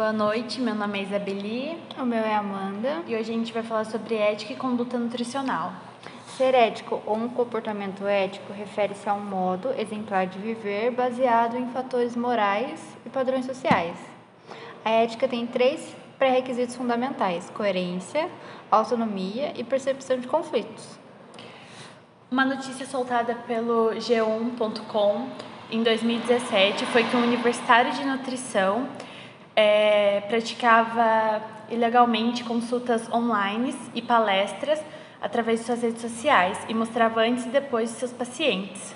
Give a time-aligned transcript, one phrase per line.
[0.00, 1.78] Boa noite, meu nome é Isabeli.
[1.98, 3.02] O meu é Amanda.
[3.06, 5.74] E hoje a gente vai falar sobre ética e conduta nutricional.
[6.38, 11.66] Ser ético ou um comportamento ético refere-se a um modo exemplar de viver baseado em
[11.66, 13.94] fatores morais e padrões sociais.
[14.82, 18.26] A ética tem três pré-requisitos fundamentais: coerência,
[18.70, 20.98] autonomia e percepção de conflitos.
[22.30, 25.28] Uma notícia soltada pelo G1.com
[25.70, 28.88] em 2017 foi que um universitário de nutrição
[29.54, 34.80] é, praticava ilegalmente consultas online e palestras
[35.20, 38.94] através de suas redes sociais e mostrava antes e depois de seus pacientes.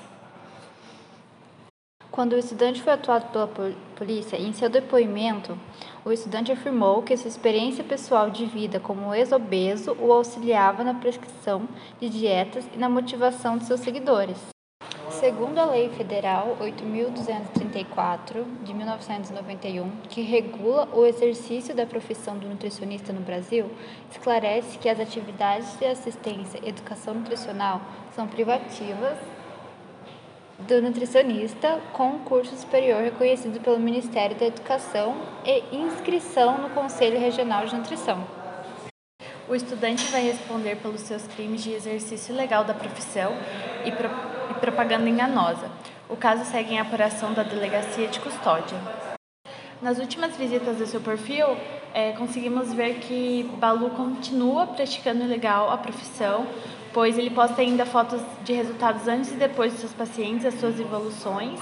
[2.11, 5.59] Quando o estudante foi atuado pela polícia, em seu depoimento,
[6.05, 11.69] o estudante afirmou que sua experiência pessoal de vida como ex-obeso o auxiliava na prescrição
[12.00, 14.53] de dietas e na motivação de seus seguidores.
[15.20, 23.12] Segundo a Lei Federal 8.234 de 1991, que regula o exercício da profissão do nutricionista
[23.12, 23.70] no Brasil,
[24.10, 27.80] esclarece que as atividades de assistência e educação nutricional
[28.14, 29.16] são privativas
[30.58, 37.64] do nutricionista com curso superior reconhecido pelo Ministério da Educação e inscrição no Conselho Regional
[37.67, 38.24] de Nutrição.
[39.46, 43.33] O estudante vai responder pelos seus crimes de exercício ilegal da profissão
[43.84, 43.92] e,
[44.50, 45.70] e propaganda enganosa.
[46.09, 48.78] O caso segue em apuração da Delegacia de Custódia.
[49.81, 51.56] Nas últimas visitas do seu perfil,
[51.92, 56.47] é, conseguimos ver que Balu continua praticando ilegal a profissão,
[56.92, 60.79] pois ele posta ainda fotos de resultados antes e depois dos seus pacientes, as suas
[60.81, 61.61] evoluções.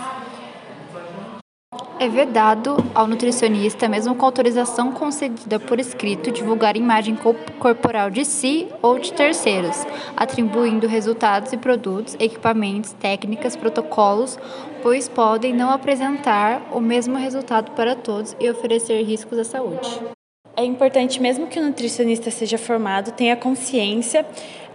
[2.03, 7.17] É vedado ao nutricionista, mesmo com autorização concedida por escrito, divulgar imagem
[7.61, 9.87] corporal de si ou de terceiros,
[10.17, 14.37] atribuindo resultados e produtos, equipamentos, técnicas, protocolos,
[14.83, 20.01] pois podem não apresentar o mesmo resultado para todos e oferecer riscos à saúde.
[20.57, 24.27] É importante, mesmo que o nutricionista seja formado, tenha consciência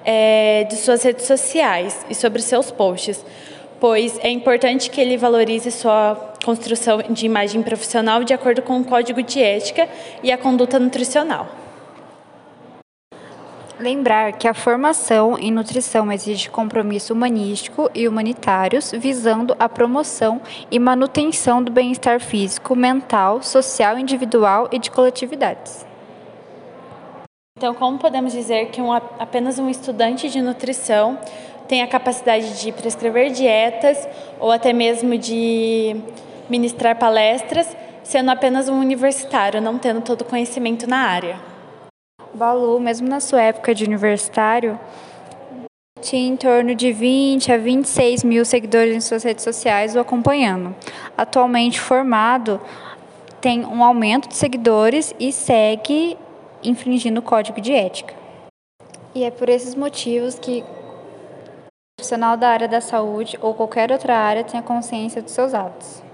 [0.06, 3.26] é, de suas redes sociais e sobre seus posts,
[3.82, 8.86] pois é importante que ele valorize sua construção de imagem profissional de acordo com o
[8.86, 9.90] código de ética
[10.24, 11.46] e a conduta nutricional.
[13.78, 20.42] Lembrar que a formação em nutrição exige compromisso humanístico e humanitários, visando a promoção
[20.72, 25.86] e manutenção do bem-estar físico, mental, social, individual e de coletividades.
[27.58, 31.20] Então, como podemos dizer que um, apenas um estudante de nutrição
[31.68, 34.08] tem a capacidade de prescrever dietas
[34.40, 36.02] ou até mesmo de
[36.50, 41.40] ministrar palestras, sendo apenas um universitário, não tendo todo o conhecimento na área?
[42.34, 44.80] Balu, mesmo na sua época de universitário,
[46.02, 50.76] tinha em torno de 20 a 26 mil seguidores em suas redes sociais o acompanhando.
[51.18, 52.62] Atualmente formado,
[53.42, 56.18] tem um aumento de seguidores e segue
[56.64, 58.14] infringindo o código de ética.
[59.14, 61.66] E é por esses motivos que o
[61.98, 66.07] profissional da área da saúde ou qualquer outra área tenha consciência dos seus atos.